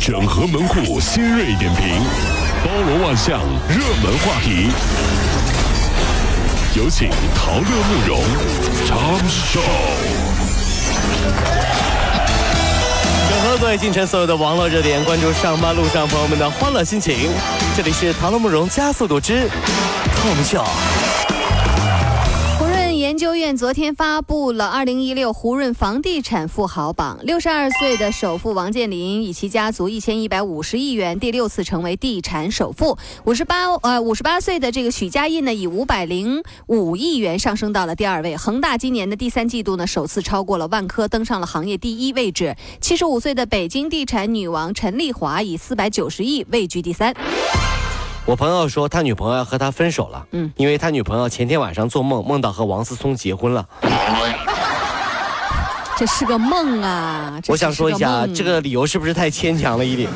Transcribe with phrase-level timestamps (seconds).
[0.00, 1.86] 整合门户新锐点评，
[2.64, 4.70] 包罗万象，热门话题。
[6.74, 8.22] 有请陶乐慕容
[8.86, 9.60] 长寿。
[13.28, 17.30] 整合各位进城所有的网络热点，关注上班路上朋友们的欢乐心情。
[17.76, 19.50] 这里是陶乐慕容加速度之
[20.16, 20.99] Tom。
[23.10, 32.96] 研究院昨天发布了二零一六胡润房地产富豪榜，六十二岁的首富王健林以其家族一千一百五十亿元，第六次成为地产首富。
[33.24, 38.36] 五十八呃五十八岁的这个许家印呢，以五百零五亿元上升到了第二位。
[38.36, 42.54] 恒大今年的第三季度呢，首次超过了万科，登上了行业第一位置。
[42.80, 47.12] 七十五岁的北京地产女王陈丽华以四百九十亿位居第三。
[48.26, 53.66] 我朋友说他女朋友要和他分手了，嗯，因为他女朋友前天晚上做梦梦到和王思聪结婚了。
[55.96, 57.38] 这是个梦啊！
[57.48, 60.08] 我想说一下，这个理由是不是太牵强了一点？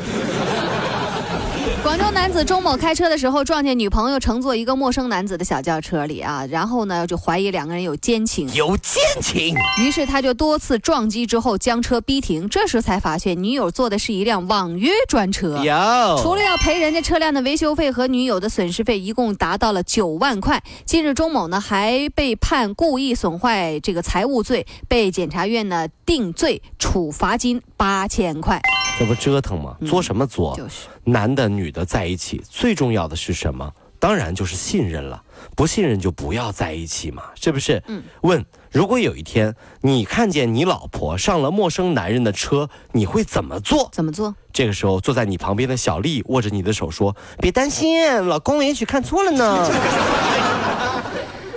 [1.85, 15.63] 广州男子钟某开车的时候撞见女朋友乘坐一个陌生男子的小轿车里啊，然后呢就怀疑两个人有奸情，有奸情，于是他就多次撞击之后将车逼停，这时才发现女友坐的是一辆网约专车。
[15.63, 16.19] 有。
[16.23, 20.63] 除了要赔人家车辆的维修费和女友的损失费，一共达到了九万块。
[20.85, 28.59] 近日，钟某呢还被判故意损坏这个财物罪，被检察院呢定罪，处罚金八千块。
[28.97, 29.75] 这不折腾吗？
[29.85, 30.55] 作什么作？
[30.55, 33.73] 就是男的女的在一起，最重要的是什么？
[33.97, 35.23] 当然就是信任了。
[35.55, 37.81] 不信任就不要在一起嘛，是不是？
[37.87, 38.03] 嗯。
[38.21, 43.89] 问：如果有一天你看见你老婆上了陌生男人的车，你会怎么做？
[43.91, 44.35] 怎么做？
[44.53, 49.69] 这个时候，坐在你旁边的小丽握着你的手说：“别担心，老公也许看错了呢。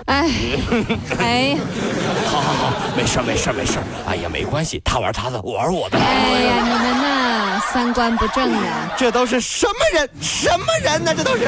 [0.09, 0.25] 哎，
[1.21, 1.59] 哎呀，
[2.33, 3.85] 好好好，没事儿没事儿没事儿。
[4.07, 5.99] 哎呀，没关系，他玩他的，我玩我的。
[5.99, 8.91] 哎呀，你们呐，三观不正啊！
[8.97, 10.09] 这都是什么人？
[10.21, 11.15] 什么人呢？
[11.15, 11.47] 这都是。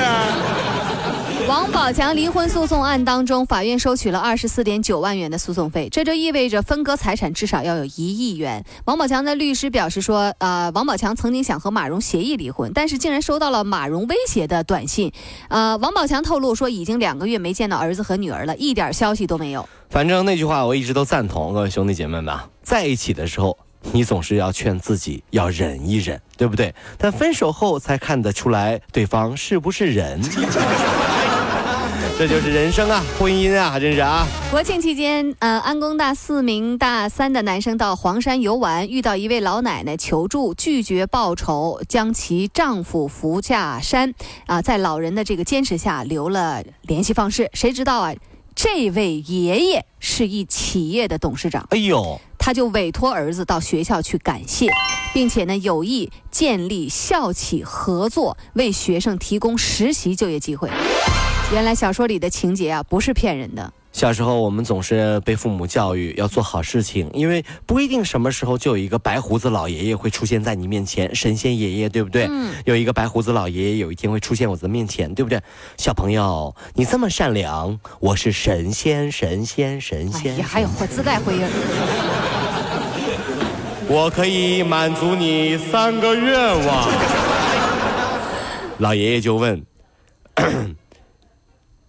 [1.50, 8.64] 王宝强离婚诉讼案当中，法院收取了二十四点九万元的诉讼费，这就意味着分割财产至少要有一亿元。
[8.84, 15.12] 王宝强的律师表示说，呃，王宝强曾经想和马蓉协议离婚，但是竟然收到了马蓉威胁的短信。
[15.48, 19.68] 呃，王宝强透露说，已经两个月没见到儿子和女儿了，一点消息都没有。
[19.88, 23.58] 反正那句话我一直都赞同，各位兄弟姐妹们，在一起的时候，
[23.90, 26.72] 你总是要劝自己要忍一忍，对不对？
[26.96, 30.22] 但分手后才看得出来对方是不是人。
[32.20, 34.26] 这就是人生啊，婚姻啊，真是啊。
[34.50, 44.12] 国庆期间，呃，安工大四名大三的男生到黄山游玩，遇到一位老奶奶求助，拒绝报酬，将其丈夫扶下山，
[44.44, 47.48] 啊、在老人的这个坚持下留了联系方式。
[47.54, 48.12] 谁知道啊，
[48.54, 54.68] 这位爷爷是一企业的董事长，哎呦，他就委托儿子到学校去感谢，
[55.14, 60.68] 并且呢有意建立校企合作，为学生提供实习就业机会。
[61.52, 63.72] 原来小说里的情节啊，不是骗人的。
[63.92, 72.28] 小时候我们总是被父母教育要做好事情，因为不一定什么时候就有一个白胡子老爷爷会出现在你面前，神仙爷爷，对不对？
[72.30, 75.42] 嗯有一个白胡子老爷爷有一天会出现我的面前，对不对？
[75.76, 80.34] 小朋友，你这么善良，我是神仙，神仙，神仙。
[80.34, 81.42] 哎呀，还有会自带回音。
[83.88, 86.88] 我可以满足你三个愿望。
[88.78, 89.60] 老爷爷就问：“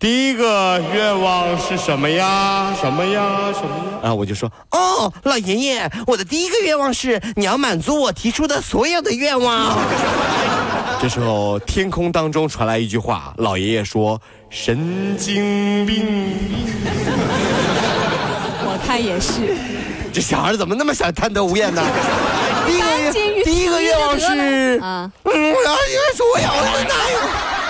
[0.02, 2.74] 第一个愿望是什么呀？
[2.82, 3.22] 什么呀？
[3.54, 9.78] 什么呀？”然后我就说：“哦，老爷爷，我的第一个愿望是你要满足我提出的所有的愿望。
[11.00, 14.20] ”这时候，天空当中传来一句话，老爷爷说
[14.50, 16.34] ：“神经病。”
[18.66, 19.56] 我看也是。
[20.12, 21.84] 这小孩怎么那么想贪得无厌呢？
[22.66, 27.20] 第一个第一个愿望是，啊，嗯，我要因为说我要的哪有？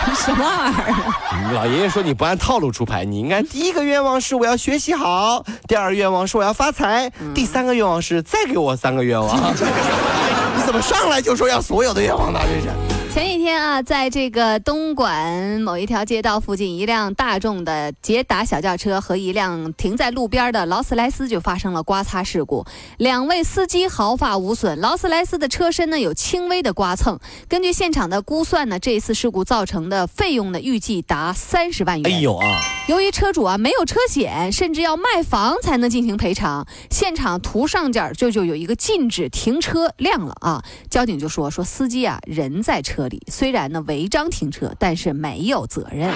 [0.15, 1.53] 什么玩意儿？
[1.53, 9.35] 老爷爷说你不按套路出牌，你应该第一个愿望是我要学习好，第二个愿望是我要发财，第三个愿望是再给我三个愿望。
[10.55, 12.39] 你怎么上来就说要所有的愿望呢？
[12.43, 12.90] 这是。
[13.13, 22.65] 前几天啊，在这个东莞某一条街道附近，一辆大众的捷达小轿车和一辆停在路边的劳斯莱斯就发生了刮擦事故，
[22.97, 27.19] 两位司机毫发无损，劳斯莱斯的车身呢有轻微的刮蹭。
[27.49, 32.09] 根据现场的估算呢，这次事故造成的费用呢预计达三十万元。
[32.09, 32.61] 哎呦啊！
[32.87, 40.63] 由于车主啊没有车险，甚至要卖房才能进行赔偿，现场图上件儿就就有一个禁止停车亮了啊。
[40.89, 46.13] 交警就说说司机啊人在车这里，虽然呢违章停车，但是没有责任。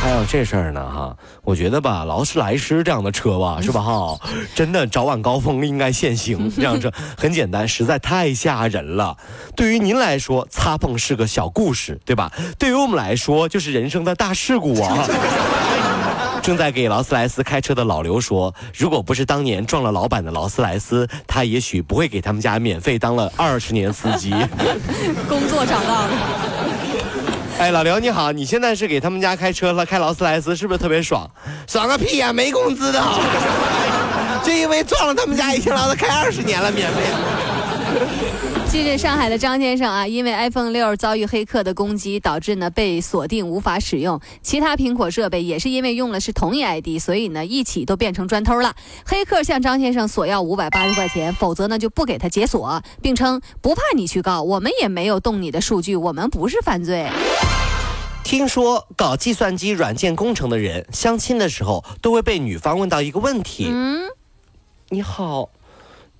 [0.00, 4.18] 还有这事儿呢哈，我觉得吧，劳斯莱斯这样的车吧， 是吧哈，
[4.54, 6.50] 真的早晚高峰应该限行。
[6.54, 9.16] 这样车很简单，实在太吓人了。
[9.56, 12.32] 对于您来说，擦碰是个小故事，对吧？
[12.58, 15.06] 对于我们来说，就是人生的大事故啊。
[16.40, 24.30] 正在给劳斯莱斯开车的老刘说：“如果不是当年撞了老板的劳斯莱斯，他也许不会给他们家免费当了二十年司机。
[25.28, 26.10] 工作找到了。”
[27.58, 31.28] 哎，老刘你好，你现在是给他们家开车了，开劳斯莱斯是不是特别爽？
[31.66, 33.02] 爽个屁呀，没工资的，
[34.44, 37.02] 就因为撞了他们家一天劳斯开二十年了，免费。
[38.70, 44.20] 近日，上海的张先生啊，因为 iPhone 六遭遇黑客的攻击，导致呢被锁定无法使用。
[44.42, 48.76] 其他苹果设备也是因为用了是同一 ID，所以呢一起都变成砖头了。
[49.06, 57.08] 黑客向张先生索要五百八十块钱，否则呢就不给他解锁，并称不怕你去告，我们也没有动你的数据，我们不是犯罪。
[58.22, 64.02] 听说搞计算机软件工程的人相亲的时候，都会被女方问到一个问题：嗯，
[64.90, 65.48] 你好，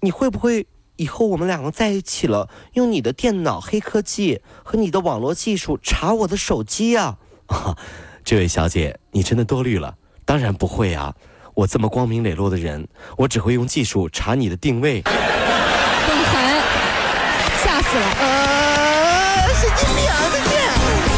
[0.01, 0.67] 你会不会？
[0.99, 7.17] 以后我们两个在一起了，用你的电脑黑科技和你的网络技术查我的手机呀？
[8.25, 9.95] 这位小姐，你真的多虑了。
[10.25, 11.15] 当然不会啊，
[11.55, 12.87] 我这么光明磊落的人，
[13.17, 15.01] 我只会用技术查你的定位。
[15.03, 15.13] 总
[16.25, 16.61] 裁，
[17.63, 18.07] 吓死了。
[18.19, 20.19] 呃，神经病啊！
[20.33, 21.18] 再见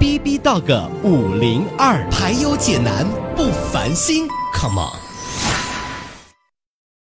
[0.00, 3.06] B B Dog 五零二，排忧解难
[3.36, 4.26] 不烦心
[4.58, 5.09] ，Come on。